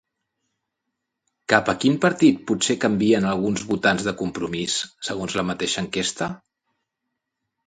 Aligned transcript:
Cap 1.53 1.67
a 1.73 1.75
quin 1.83 1.99
partit 2.05 2.39
potser 2.51 2.77
canvien 2.85 3.27
alguns 3.33 3.67
votants 3.73 4.07
de 4.09 4.15
Compromís, 4.23 4.79
segons 5.11 5.37
la 5.43 5.45
mateixa 5.53 5.85
enquesta? 5.87 6.31